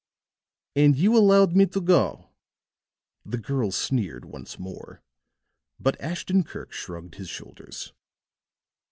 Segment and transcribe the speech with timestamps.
[0.75, 2.31] "And you allowed me to go!"
[3.23, 5.03] The girl sneered once more;
[5.79, 7.93] but Ashton Kirk shrugged his shoulders.